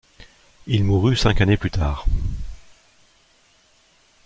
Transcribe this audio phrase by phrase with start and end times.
[0.65, 2.05] Il mourut cinq années plus tard.